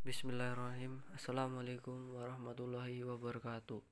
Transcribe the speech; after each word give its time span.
Bismillahirrahmanirrahim. 0.00 1.04
Assalamualaikum 1.12 2.16
warahmatullahi 2.16 3.04
wabarakatuh. 3.04 3.84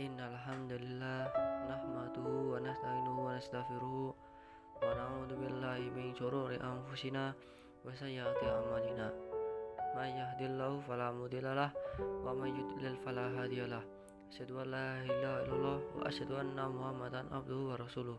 Innalhamdulillah 0.00 1.28
Nahmaduhu 1.68 2.56
wa 2.56 2.64
nasta'inuhu 2.64 3.28
wa 3.28 3.36
nastaghfiruhu 3.36 4.16
Wa 4.80 4.88
na'udhu 4.96 5.36
billahi 5.36 5.92
min 5.92 6.16
syururi 6.16 6.56
anfusina 6.64 7.36
Wa 7.84 7.92
sayyati 7.92 8.48
amalina. 8.48 9.12
Man 9.92 10.08
yahdillahu 10.08 10.80
falamudillalah 10.88 11.68
Wa 12.24 12.32
man 12.32 12.56
yudlil 12.56 12.96
falahadiyalah 13.04 13.84
Asyadu 14.32 14.64
an 14.64 14.72
la 14.72 14.88
ilaha 15.04 15.44
illallah 15.44 15.78
Wa 15.92 16.08
asyadu 16.08 16.40
anna 16.40 16.64
muhammadan 16.72 17.28
abduhu 17.36 17.68
wa 17.68 17.76
rasuluh 17.76 18.16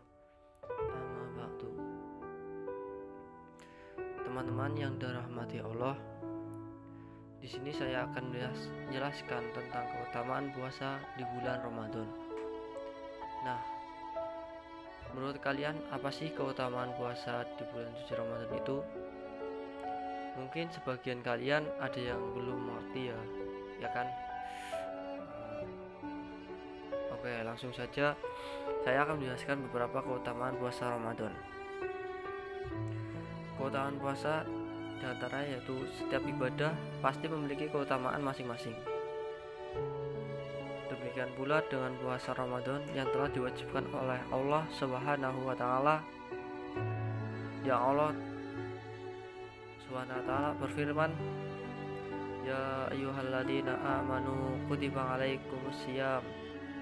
Teman-teman 4.30 4.78
yang 4.78 4.94
dirahmati 5.02 5.58
Allah, 5.58 5.98
di 7.42 7.50
sini 7.50 7.74
saya 7.74 8.06
akan 8.06 8.30
menjelaskan 8.30 9.42
tentang 9.58 9.90
keutamaan 9.90 10.54
puasa 10.54 11.02
di 11.18 11.26
bulan 11.34 11.58
Ramadan. 11.66 12.06
Nah, 13.42 13.58
menurut 15.18 15.42
kalian 15.42 15.82
apa 15.90 16.14
sih 16.14 16.30
keutamaan 16.30 16.94
puasa 16.94 17.42
di 17.58 17.66
bulan 17.74 17.90
suci 17.98 18.14
Ramadan 18.14 18.54
itu? 18.54 18.78
Mungkin 20.38 20.70
sebagian 20.78 21.26
kalian 21.26 21.66
ada 21.82 21.98
yang 21.98 22.22
belum 22.38 22.70
mengerti 22.70 23.10
ya, 23.10 23.20
ya 23.82 23.90
kan? 23.90 24.06
Oke, 27.18 27.34
langsung 27.42 27.74
saja 27.74 28.14
saya 28.86 29.10
akan 29.10 29.26
menjelaskan 29.26 29.58
beberapa 29.66 30.06
keutamaan 30.06 30.54
puasa 30.62 30.86
Ramadan. 30.94 31.34
Keutamaan 33.70 34.02
puasa 34.02 34.42
di 34.98 35.06
antara 35.06 35.46
yaitu 35.46 35.86
setiap 35.94 36.26
ibadah 36.26 36.74
pasti 37.06 37.30
memiliki 37.30 37.70
keutamaan 37.70 38.18
masing-masing. 38.18 38.74
Demikian 40.90 41.30
pula 41.38 41.62
dengan 41.70 41.94
puasa 42.02 42.34
Ramadan 42.34 42.82
yang 42.98 43.06
telah 43.14 43.30
diwajibkan 43.30 43.86
oleh 43.94 44.18
Allah 44.34 44.66
Subhanahu 44.74 45.46
wa 45.46 45.54
taala. 45.54 46.02
Ya 47.62 47.78
Allah 47.78 48.18
Subhanahu 49.86 50.18
wa 50.18 50.26
taala 50.26 50.50
berfirman, 50.58 51.14
Ya 52.42 52.90
ayyuhalladzina 52.90 53.78
amanu 54.02 54.58
kutiba 54.66 55.14
alaikumusiyam 55.14 56.26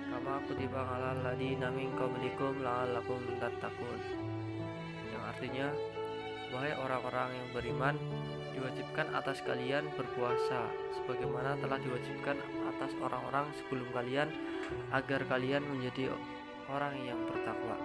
kama 0.08 0.40
kutiba 0.48 0.88
alal 0.88 1.20
ladzina 1.20 1.68
min 1.68 1.92
qablikum 2.00 2.64
la'allakum 2.64 3.20
tattaqun. 3.44 4.00
Yang 5.12 5.24
artinya 5.36 5.68
Wahai 6.48 6.74
orang-orang 6.80 7.30
yang 7.36 7.48
beriman, 7.52 7.96
diwajibkan 8.56 9.14
atas 9.14 9.44
kalian 9.46 9.86
berpuasa 9.94 10.66
sebagaimana 10.98 11.60
telah 11.62 11.78
diwajibkan 11.78 12.40
atas 12.74 12.92
orang-orang 13.04 13.46
sebelum 13.60 13.86
kalian 13.94 14.32
agar 14.96 15.22
kalian 15.30 15.62
menjadi 15.68 16.16
orang 16.72 16.96
yang 17.06 17.20
bertakwa. 17.30 17.78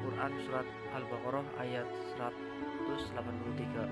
Quran 0.00 0.32
surat 0.46 0.66
Al-Baqarah 0.96 1.46
ayat 1.60 1.88
183. 2.16 3.84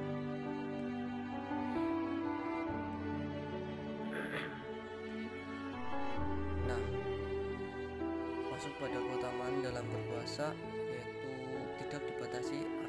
Nah, 6.70 6.80
masuk 8.48 8.72
pada 8.80 8.98
keutamaan 9.02 9.54
dalam 9.60 9.84
berpuasa 9.90 10.54
yaitu 10.88 11.32
tidak 11.84 12.02
dibatasi 12.06 12.81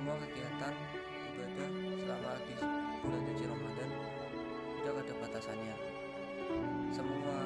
semua 0.00 0.16
kegiatan 0.16 0.72
ibadah 1.28 1.70
selama 2.00 2.32
di 2.48 2.54
bulan 3.04 3.20
suci 3.20 3.44
Ramadan 3.44 3.88
tidak 4.80 4.94
ada 4.96 5.14
batasannya. 5.20 5.76
Semua 6.88 7.36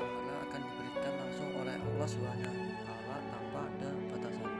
pahala 0.00 0.34
akan 0.48 0.60
diberikan 0.64 1.12
langsung 1.20 1.50
oleh 1.60 1.76
Allah 1.76 2.08
Subhanahu 2.08 2.56
wa 2.88 3.18
tanpa 3.20 3.60
ada 3.68 3.90
batasan. 4.08 4.52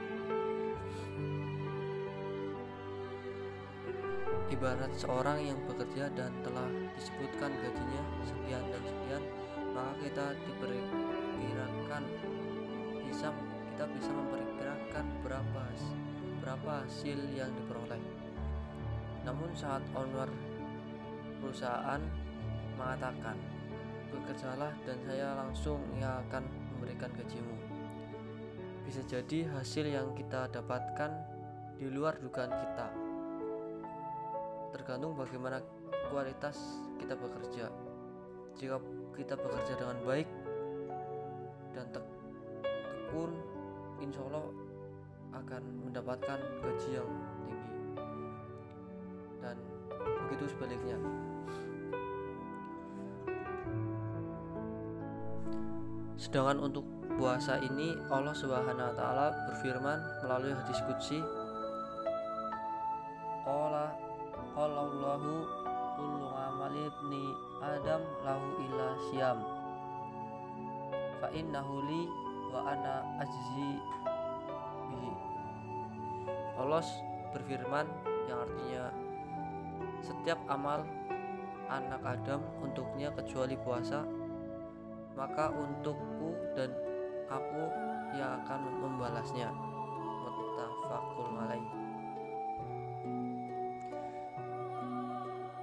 Ibarat 4.53 4.93
seorang 4.93 5.39
yang 5.41 5.57
bekerja 5.65 6.13
dan 6.13 6.29
telah 6.45 6.69
disebutkan 6.93 7.49
gajinya 7.57 8.03
sekian 8.21 8.63
dan 8.69 8.83
sekian 8.85 9.23
maka 9.73 9.97
kita 10.05 10.25
diperkirakan 10.45 12.03
bisa 13.09 13.33
kita 13.73 13.85
bisa 13.97 14.11
memperkirakan 14.13 15.05
berapa 15.25 15.63
berapa 16.39 16.83
hasil 16.83 17.19
yang 17.35 17.51
diperoleh. 17.53 18.01
Namun 19.27 19.51
saat 19.53 19.83
owner 19.93 20.31
perusahaan 21.43 22.01
mengatakan, 22.79 23.35
bekerjalah 24.09 24.73
dan 24.87 24.97
saya 25.05 25.35
langsung 25.37 25.79
yang 25.99 26.23
akan 26.27 26.43
memberikan 26.75 27.11
gajimu. 27.13 27.55
Bisa 28.87 29.05
jadi 29.05 29.45
hasil 29.53 29.85
yang 29.85 30.15
kita 30.17 30.49
dapatkan 30.49 31.11
di 31.77 31.87
luar 31.91 32.17
dugaan 32.17 32.49
kita. 32.49 32.87
Tergantung 34.73 35.13
bagaimana 35.13 35.61
kualitas 36.09 36.57
kita 36.97 37.13
bekerja. 37.13 37.69
Jika 38.57 38.81
kita 39.13 39.37
bekerja 39.37 39.73
dengan 39.77 39.97
baik 40.03 40.29
dan 41.77 41.85
tekun, 41.93 43.31
insya 44.01 44.25
Allah 44.27 44.68
akan 45.33 45.63
mendapatkan 45.85 46.39
gaji 46.63 46.89
yang 46.97 47.09
tinggi. 47.45 47.57
Dan 49.39 49.57
begitu 50.25 50.45
sebaliknya. 50.51 50.97
Sedangkan 56.19 56.59
untuk 56.59 56.85
puasa 57.15 57.57
ini 57.63 57.95
Allah 58.11 58.35
Subhanahu 58.35 58.75
wa 58.75 58.95
taala 58.95 59.31
berfirman 59.47 59.99
melalui 60.23 60.51
hadis 60.51 60.79
qudsi 60.83 61.19
qala 63.47 63.95
qala 64.53 64.79
Allahu 64.83 65.33
kullu 65.95 66.27
adam 67.59 68.01
lahu 68.23 68.47
illa 68.63 68.87
siyam. 69.11 69.39
Fa 71.19 71.27
innahu 71.35 71.83
li 71.87 72.03
wa 72.55 72.71
ana 72.71 73.03
ajzi 73.19 73.79
Allah 76.59 76.83
berfirman 77.31 77.87
yang 78.27 78.43
artinya 78.43 78.83
setiap 80.03 80.39
amal 80.51 80.83
anak 81.71 82.01
Adam 82.03 82.43
untuknya 82.59 83.13
kecuali 83.15 83.55
puasa 83.55 84.03
maka 85.19 85.51
untukku 85.51 86.31
dan 86.55 86.71
aku 87.27 87.63
yang 88.15 88.39
akan 88.43 88.59
membalasnya. 88.79 89.51
Muttafaqul 90.29 91.35
alaih. 91.35 91.67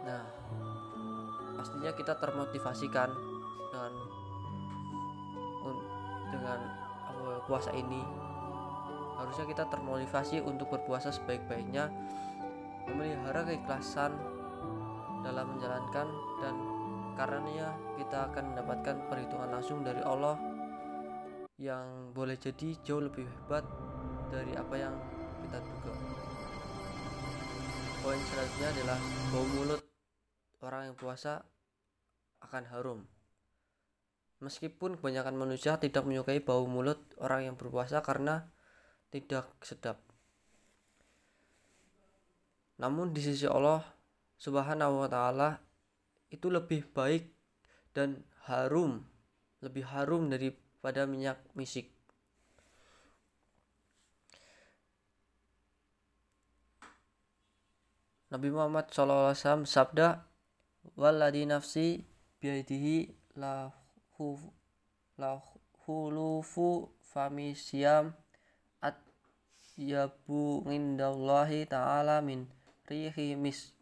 Nah 0.04 0.24
pastinya 1.56 1.90
kita 1.96 2.12
termotivasikan 2.20 3.08
dengan 3.72 3.92
dengan 6.28 6.60
puasa 7.48 7.72
ini 7.72 8.04
harusnya 9.16 9.49
kita 9.49 9.65
termotivasi 9.72 10.44
untuk 10.44 10.69
berpuasa 10.72 11.09
sebaik-baiknya 11.10 11.88
memelihara 12.87 13.43
keikhlasan 13.49 14.15
dalam 15.25 15.56
menjalankan 15.56 16.06
dan 16.38 16.54
karenanya 17.16 17.75
kita 17.97 18.28
akan 18.31 18.54
mendapatkan 18.54 18.97
perhitungan 19.09 19.50
langsung 19.50 19.81
dari 19.82 20.04
Allah 20.04 20.37
yang 21.56 22.12
boleh 22.12 22.37
jadi 22.37 22.77
jauh 22.84 23.00
lebih 23.00 23.25
hebat 23.25 23.65
dari 24.28 24.53
apa 24.53 24.75
yang 24.77 24.94
kita 25.48 25.59
duga. 25.65 25.93
Poin 28.04 28.21
selanjutnya 28.21 28.69
adalah 28.77 28.98
bau 29.33 29.47
mulut 29.57 29.80
orang 30.60 30.92
yang 30.92 30.97
puasa 31.01 31.42
akan 32.45 32.65
harum. 32.71 33.01
Meskipun 34.45 35.01
kebanyakan 35.01 35.33
manusia 35.33 35.80
tidak 35.80 36.04
menyukai 36.04 36.45
bau 36.45 36.69
mulut 36.69 37.01
orang 37.16 37.48
yang 37.48 37.57
berpuasa 37.57 38.04
karena 38.04 38.53
tidak 39.16 39.48
sedap. 39.65 39.97
Namun 42.77 43.16
di 43.16 43.24
sisi 43.24 43.48
Allah 43.48 43.80
Subhanahu 44.36 45.01
wa 45.01 45.09
taala 45.09 45.57
itu 46.28 46.53
lebih 46.53 46.84
baik 46.92 47.33
dan 47.97 48.21
harum, 48.45 49.01
lebih 49.65 49.89
harum 49.89 50.28
daripada 50.28 51.09
minyak 51.09 51.41
misik. 51.57 51.89
Nabi 58.28 58.53
Muhammad 58.53 58.92
SAW 58.92 59.65
sabda 59.65 60.28
walladhi 60.98 61.48
nafsi 61.48 62.04
biaidihi 62.36 63.09
lahu 63.41 64.36
lahulufu 65.16 66.92
fami 67.01 67.57
siam 67.57 68.12
yabu 69.76 70.64
indallahi 70.66 71.68
ta'ala 71.68 72.24
min 72.24 72.48
rihi 72.88 73.36
mis. 73.36 73.76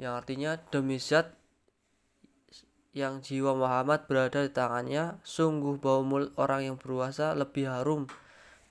Yang 0.00 0.12
artinya 0.16 0.50
demi 0.72 0.96
zat 0.96 1.36
yang 2.96 3.22
jiwa 3.22 3.54
Muhammad 3.54 4.08
berada 4.10 4.42
di 4.42 4.50
tangannya 4.50 5.22
sungguh 5.22 5.78
bau 5.78 6.02
mulut 6.02 6.34
orang 6.34 6.72
yang 6.72 6.76
berpuasa 6.80 7.38
lebih 7.38 7.70
harum 7.70 8.10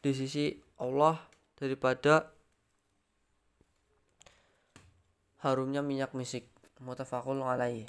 di 0.04 0.12
sisi 0.12 0.60
Allah 0.76 1.16
daripada 1.56 2.34
harumnya 5.40 5.80
minyak 5.80 6.12
misik. 6.18 6.50
Mutafakul 6.80 7.44
alaih 7.44 7.84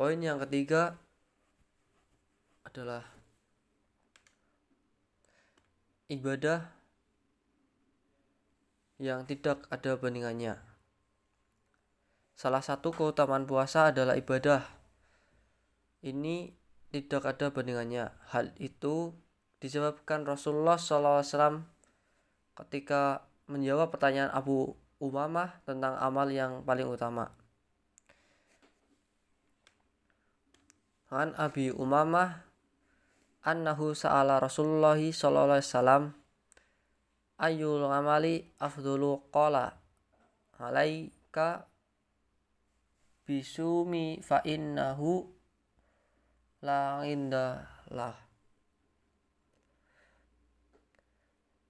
poin 0.00 0.16
yang 0.16 0.40
ketiga 0.40 0.96
adalah 2.64 3.04
ibadah 6.10 6.66
yang 8.98 9.22
tidak 9.30 9.62
ada 9.70 9.94
bandingannya. 9.94 10.58
Salah 12.34 12.60
satu 12.60 12.90
keutamaan 12.90 13.46
puasa 13.46 13.94
adalah 13.94 14.18
ibadah. 14.18 14.66
Ini 16.02 16.50
tidak 16.90 17.22
ada 17.30 17.54
bandingannya. 17.54 18.10
Hal 18.34 18.50
itu 18.58 19.14
disebabkan 19.62 20.26
Rasulullah 20.26 20.76
SAW 20.76 21.62
ketika 22.58 23.24
menjawab 23.46 23.94
pertanyaan 23.94 24.34
Abu 24.34 24.74
Umamah 24.98 25.62
tentang 25.64 25.96
amal 25.96 26.28
yang 26.28 26.66
paling 26.66 26.90
utama. 26.90 27.32
An 31.08 31.32
Abi 31.38 31.72
Umamah 31.72 32.49
annahu 33.44 33.96
sa'ala 33.96 34.40
Rasulullah 34.40 35.00
sallallahu 35.00 35.56
alaihi 35.56 35.64
wasallam 35.64 36.02
ayyul 37.40 37.88
amali 37.88 38.44
afdulu 38.60 39.32
qala 39.32 39.72
alaika 40.60 41.64
bisumi 43.24 44.20
fa 44.20 44.44
innahu 44.44 45.24
la 46.60 47.00
lah. 47.88 48.16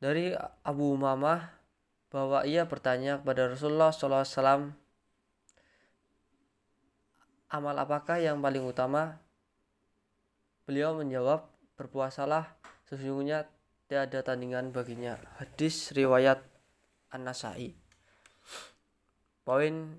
Dari 0.01 0.33
Abu 0.65 0.97
Umamah 0.97 1.53
bahwa 2.11 2.43
ia 2.49 2.65
bertanya 2.67 3.21
kepada 3.21 3.53
Rasulullah 3.53 3.93
SAW 3.93 4.73
amal 7.51 7.77
apakah 7.77 8.19
yang 8.19 8.41
paling 8.41 8.65
utama? 8.65 9.21
Beliau 10.65 10.97
menjawab 10.97 11.50
berpuasalah 11.81 12.61
sesungguhnya 12.85 13.49
tiada 13.89 14.21
tandingan 14.21 14.69
baginya. 14.69 15.17
Hadis 15.41 15.97
riwayat 15.97 16.45
An-Nasai. 17.09 17.73
Poin 19.41 19.97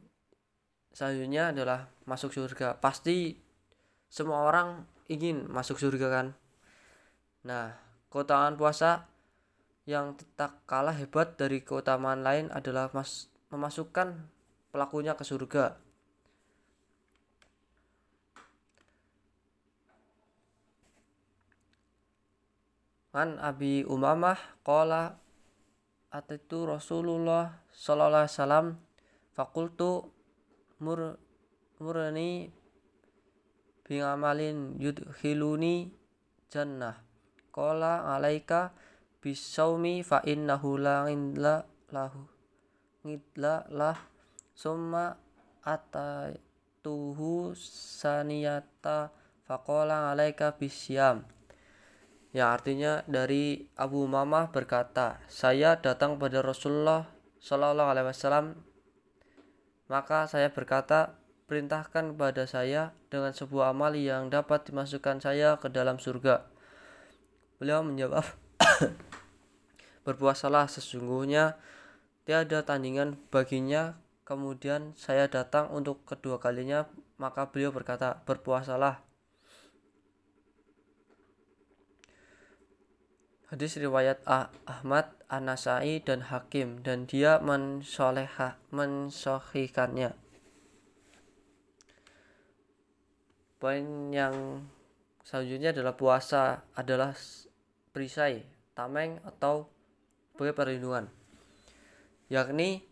selanjutnya 0.94 1.50
adalah 1.50 1.90
masuk 2.06 2.30
surga. 2.38 2.78
Pasti 2.78 3.34
semua 4.06 4.46
orang 4.46 4.86
ingin 5.10 5.50
masuk 5.50 5.82
surga 5.82 6.08
kan? 6.14 6.28
Nah 7.50 7.74
keutamaan 8.14 8.54
puasa 8.54 9.10
yang 9.90 10.14
tak 10.38 10.62
kalah 10.70 10.94
hebat 10.94 11.34
dari 11.42 11.66
keutamaan 11.66 12.22
lain 12.22 12.54
adalah 12.54 12.94
mas 12.94 13.34
memasukkan 13.50 14.14
pelakunya 14.70 15.18
ke 15.18 15.26
surga 15.26 15.76
An 23.12 23.44
Abi 23.44 23.84
Umamah 23.84 24.40
qala 24.64 25.20
ataitu 26.16 26.64
Rasulullah 26.64 27.60
sallallahu 27.76 28.24
alaihi 28.24 28.36
wasallam 28.40 28.68
fakultu 29.36 30.08
mur 30.80 31.20
murni 31.76 32.56
bi 33.84 34.00
amalin 34.00 34.80
yudkhiluni 34.80 35.92
jannah. 36.48 37.04
Qala 37.52 38.16
alaika 38.16 38.72
bisaumi 39.20 40.08
fa 40.08 40.24
innahu 40.24 40.80
la 40.80 41.12
indla 41.12 41.68
lahu 41.92 42.24
ngidla 43.04 43.68
lah. 43.76 44.00
Summa 44.56 45.20
atatuhu 45.68 47.52
saniyata 47.60 49.12
faqala 49.44 50.16
alaika 50.16 50.56
bisyam 50.56 51.28
yang 52.32 52.56
artinya 52.56 53.04
dari 53.12 53.68
Abu 53.76 54.08
Mamah 54.08 54.56
berkata, 54.56 55.20
saya 55.28 55.76
datang 55.76 56.16
pada 56.16 56.40
Rasulullah 56.40 57.12
Shallallahu 57.44 57.92
Alaihi 57.92 58.08
Wasallam, 58.08 58.56
maka 59.92 60.32
saya 60.32 60.48
berkata, 60.48 61.20
perintahkan 61.52 62.16
kepada 62.16 62.48
saya 62.48 62.96
dengan 63.12 63.36
sebuah 63.36 63.76
amal 63.76 63.92
yang 64.00 64.32
dapat 64.32 64.64
dimasukkan 64.64 65.20
saya 65.20 65.60
ke 65.60 65.68
dalam 65.68 66.00
surga. 66.00 66.48
Beliau 67.60 67.84
menjawab, 67.84 68.24
berpuasalah 70.08 70.72
sesungguhnya 70.72 71.60
tiada 72.24 72.64
tandingan 72.64 73.20
baginya. 73.28 74.00
Kemudian 74.24 74.96
saya 74.96 75.28
datang 75.28 75.68
untuk 75.76 76.08
kedua 76.08 76.40
kalinya, 76.40 76.88
maka 77.20 77.52
beliau 77.52 77.76
berkata, 77.76 78.24
berpuasalah 78.24 79.04
Hadis 83.52 83.76
riwayat 83.76 84.24
ah 84.24 84.48
Ahmad, 84.64 85.12
An-Nasai 85.28 86.00
dan 86.00 86.24
Hakim 86.32 86.80
dan 86.88 87.04
dia 87.04 87.36
mensoleha 87.44 88.56
mensohikannya. 88.72 90.16
Poin 93.60 93.86
yang 94.16 94.64
selanjutnya 95.28 95.76
adalah 95.76 96.00
puasa 96.00 96.64
adalah 96.80 97.12
perisai, 97.92 98.48
tameng 98.72 99.20
atau 99.28 99.68
sebagai 100.32 100.56
perlindungan. 100.56 101.12
Yakni 102.32 102.88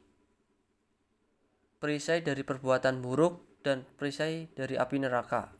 perisai 1.80 2.20
dari 2.20 2.44
perbuatan 2.44 3.00
buruk 3.00 3.64
dan 3.64 3.88
perisai 3.96 4.52
dari 4.52 4.76
api 4.76 5.00
neraka. 5.00 5.56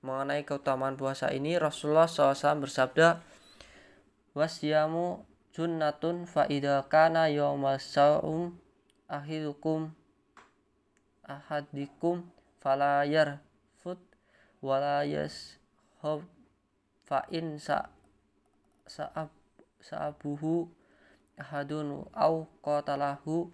Mengenai 0.00 0.48
keutamaan 0.48 0.96
puasa 0.96 1.28
ini 1.28 1.60
Rasulullah 1.60 2.08
SAW 2.08 2.64
bersabda, 2.64 3.20
wasyamu 4.34 5.26
junnatun 5.50 6.26
fa 6.26 6.46
idza 6.46 6.86
kana 6.86 7.26
yaumas 7.26 7.82
saum 7.82 8.58
ahidukum 9.10 9.90
ahadikum 11.26 12.26
fala 12.62 13.02
yarfut 13.06 13.98
wala 14.62 15.02
yashab 15.02 16.22
fa 17.06 17.26
in 17.34 17.58
sa 17.58 17.90
sa'ab 18.86 19.30
sa'abuhu 19.80 20.66
ahadun 21.40 22.04
au 22.12 22.46
qatalahu 22.60 23.48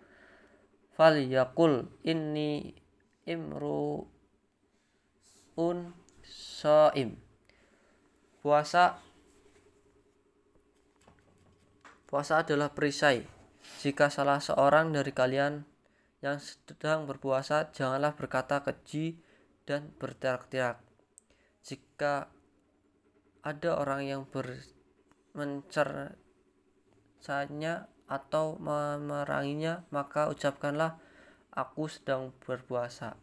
falyakul. 0.96 1.86
Inni 2.02 2.74
imru 3.28 4.08
un 5.56 5.92
soim 6.26 7.16
puasa 8.42 8.98
Puasa 12.16 12.40
adalah 12.40 12.72
perisai. 12.72 13.28
Jika 13.84 14.08
salah 14.08 14.40
seorang 14.40 14.88
dari 14.88 15.12
kalian 15.12 15.68
yang 16.24 16.40
sedang 16.40 17.04
berpuasa, 17.04 17.68
janganlah 17.76 18.16
berkata 18.16 18.64
keji 18.64 19.20
dan 19.68 19.92
berteriak-teriak. 20.00 20.80
Jika 21.60 22.32
ada 23.44 23.70
orang 23.76 24.08
yang 24.08 24.24
ber 24.24 24.48
mencercanya 25.36 26.16
atau 28.08 28.56
memeranginya, 28.64 29.84
maka 29.92 30.32
ucapkanlah 30.32 30.96
aku 31.52 31.84
sedang 31.84 32.32
berpuasa. 32.40 33.20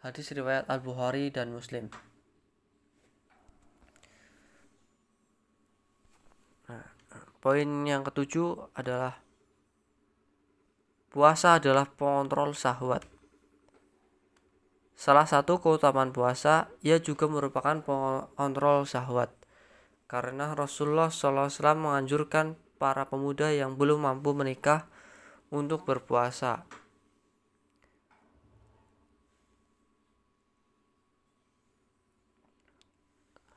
Hadis 0.00 0.32
riwayat 0.32 0.64
Al-Bukhari 0.64 1.28
dan 1.28 1.52
Muslim. 1.52 1.92
Poin 7.38 7.86
yang 7.86 8.02
ketujuh 8.02 8.74
adalah 8.74 9.22
puasa 11.14 11.62
adalah 11.62 11.86
pengontrol 11.86 12.50
syahwat. 12.50 13.06
Salah 14.98 15.30
satu 15.30 15.62
keutamaan 15.62 16.10
puasa, 16.10 16.66
ia 16.82 16.98
juga 16.98 17.30
merupakan 17.30 17.78
pengontrol 17.78 18.82
syahwat. 18.82 19.30
Karena 20.10 20.58
Rasulullah 20.58 21.14
SAW 21.14 21.78
menganjurkan 21.78 22.58
para 22.82 23.06
pemuda 23.06 23.54
yang 23.54 23.78
belum 23.78 24.02
mampu 24.02 24.34
menikah 24.34 24.90
untuk 25.54 25.86
berpuasa. 25.86 26.66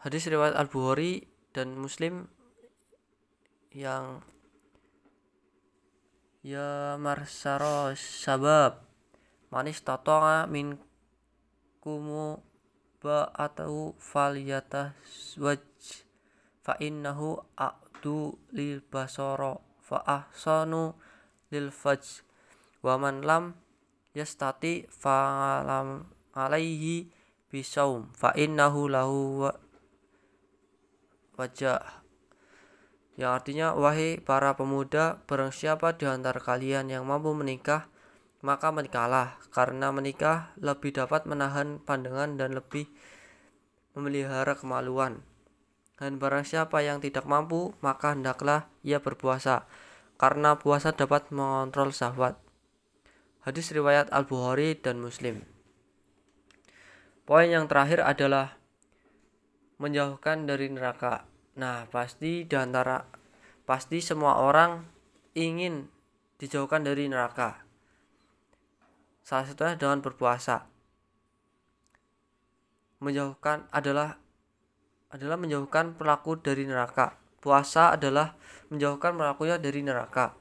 Hadis 0.01 0.29
riwayat 0.29 0.57
Al-Bukhari 0.57 1.25
dan 1.53 1.77
Muslim 1.77 2.29
yang 3.71 4.19
ya 6.43 6.99
marsaro 6.99 7.95
sabab. 7.95 8.83
Manis 9.51 9.83
totonga 9.83 10.47
min 10.47 10.79
kumu 11.83 12.39
ba 13.03 13.27
atau 13.35 13.95
faliyata 13.99 14.95
waj. 15.39 15.63
Fa 16.61 16.77
innahu 16.79 17.39
a'du 17.55 18.35
lil 18.55 18.83
basoro. 18.83 19.63
Fa 19.83 20.03
ahsanu 20.03 20.95
lil 21.51 21.71
faj. 21.71 22.23
Wa 22.79 22.95
man 22.95 23.23
lam 23.23 23.59
yastati 24.15 24.87
fa 24.87 25.59
lam 25.67 26.07
alaihi 26.35 27.11
bisaum. 27.51 28.07
Fa 28.15 28.31
innahu 28.35 28.87
lahu 28.87 29.51
wajah 31.35 32.00
yang 33.21 33.37
artinya 33.37 33.77
wahai 33.77 34.17
para 34.17 34.57
pemuda 34.57 35.21
barang 35.29 35.53
siapa 35.53 35.93
di 35.93 36.09
antara 36.09 36.41
kalian 36.41 36.89
yang 36.89 37.05
mampu 37.05 37.37
menikah 37.37 37.85
maka 38.41 38.73
menikahlah 38.73 39.37
karena 39.53 39.93
menikah 39.93 40.49
lebih 40.57 40.97
dapat 40.97 41.29
menahan 41.29 41.77
pandangan 41.77 42.41
dan 42.41 42.57
lebih 42.57 42.89
memelihara 43.93 44.57
kemaluan. 44.57 45.21
Dan 46.01 46.17
barang 46.17 46.49
siapa 46.49 46.81
yang 46.81 46.97
tidak 46.97 47.29
mampu 47.29 47.77
maka 47.85 48.17
hendaklah 48.17 48.65
ia 48.81 48.97
berpuasa 48.97 49.69
karena 50.17 50.57
puasa 50.57 50.89
dapat 50.97 51.29
mengontrol 51.29 51.93
syahwat 51.93 52.41
hadis 53.45 53.69
riwayat 53.69 54.09
Al-Bukhari 54.09 54.77
dan 54.81 54.97
Muslim. 54.97 55.45
Poin 57.29 57.45
yang 57.45 57.69
terakhir 57.69 58.01
adalah 58.01 58.57
menjauhkan 59.77 60.49
dari 60.49 60.73
neraka 60.73 61.29
Nah, 61.59 61.83
pasti 61.91 62.47
di 62.47 62.55
antara 62.55 63.03
pasti 63.67 63.99
semua 63.99 64.39
orang 64.39 64.87
ingin 65.35 65.91
dijauhkan 66.39 66.83
dari 66.87 67.11
neraka. 67.11 67.63
Salah 69.21 69.45
satunya 69.47 69.75
dengan 69.75 69.99
berpuasa. 69.99 70.67
Menjauhkan 73.03 73.67
adalah 73.73 74.15
adalah 75.11 75.35
menjauhkan 75.35 75.99
pelaku 75.99 76.39
dari 76.39 76.63
neraka. 76.63 77.19
Puasa 77.43 77.91
adalah 77.99 78.37
menjauhkan 78.71 79.17
pelakunya 79.17 79.59
dari 79.59 79.83
neraka. 79.83 80.37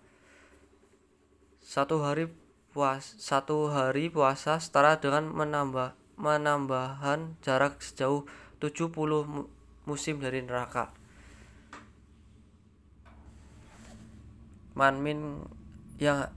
Satu 1.59 2.07
hari 2.07 2.31
puas 2.71 3.19
satu 3.19 3.67
hari 3.75 4.07
puasa 4.07 4.63
setara 4.63 4.95
dengan 5.03 5.27
menambah 5.27 5.99
menambahan 6.15 7.35
jarak 7.43 7.83
sejauh 7.83 8.29
70 8.63 8.95
musim 9.89 10.17
dari 10.21 10.45
neraka. 10.45 11.00
Man 14.75 15.03
min 15.03 15.45
yang 15.99 16.31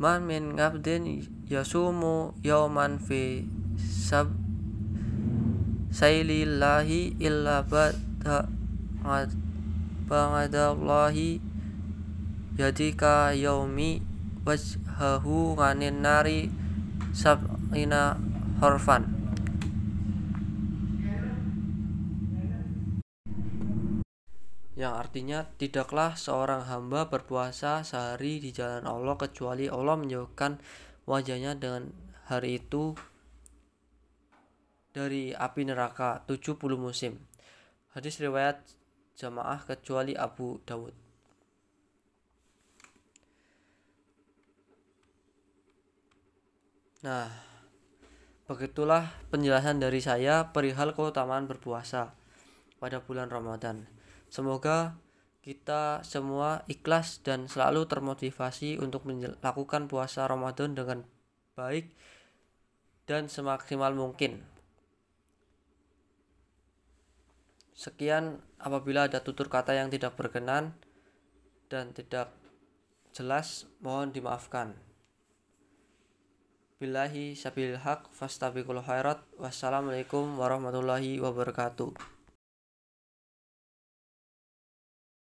man 0.00 0.24
min 0.24 0.56
ngabdin 0.56 1.24
yasumu 1.50 2.32
yauman 2.40 2.96
fi 2.96 3.44
sab 3.76 4.32
sailillahi 5.90 7.18
illa 7.18 7.60
ba'da 7.66 8.48
ba'dallahi 10.08 11.42
yadika 12.56 13.34
yaumi 13.34 14.00
wajhahu 14.44 15.58
nganin 15.58 16.00
nari 16.00 16.48
sab'ina 17.10 18.16
horfan 18.60 19.08
yang 24.76 24.99
artinya 25.10 25.42
tidaklah 25.58 26.14
seorang 26.14 26.70
hamba 26.70 27.10
berpuasa 27.10 27.82
sehari 27.82 28.38
di 28.38 28.54
jalan 28.54 28.86
Allah 28.86 29.18
kecuali 29.18 29.66
Allah 29.66 29.98
menjauhkan 29.98 30.62
wajahnya 31.02 31.58
dengan 31.58 31.90
hari 32.30 32.62
itu 32.62 32.94
dari 34.94 35.34
api 35.34 35.66
neraka 35.66 36.22
70 36.30 36.54
musim. 36.78 37.18
Hadis 37.90 38.22
riwayat 38.22 38.62
jamaah 39.18 39.66
kecuali 39.66 40.14
Abu 40.14 40.62
Dawud. 40.62 40.94
Nah, 47.02 47.26
begitulah 48.46 49.10
penjelasan 49.34 49.82
dari 49.82 49.98
saya 49.98 50.54
perihal 50.54 50.94
keutamaan 50.94 51.50
berpuasa 51.50 52.14
pada 52.78 53.02
bulan 53.02 53.26
Ramadan. 53.26 53.98
Semoga 54.30 54.94
kita 55.42 56.06
semua 56.06 56.62
ikhlas 56.70 57.18
dan 57.26 57.50
selalu 57.50 57.90
termotivasi 57.90 58.78
untuk 58.78 59.02
melakukan 59.10 59.90
puasa 59.90 60.30
Ramadan 60.30 60.78
dengan 60.78 61.02
baik 61.58 61.90
dan 63.10 63.26
semaksimal 63.26 63.90
mungkin. 63.90 64.46
Sekian 67.74 68.38
apabila 68.60 69.10
ada 69.10 69.18
tutur 69.24 69.50
kata 69.50 69.74
yang 69.74 69.90
tidak 69.90 70.14
berkenan 70.14 70.78
dan 71.66 71.90
tidak 71.90 72.30
jelas 73.10 73.66
mohon 73.82 74.14
dimaafkan. 74.14 74.78
Billahi 76.78 77.34
sabil 77.34 77.76
haq 77.76 78.12
fastabiqul 78.14 78.84
khairat. 78.84 79.24
Wassalamualaikum 79.40 80.38
warahmatullahi 80.38 81.18
wabarakatuh. 81.18 82.19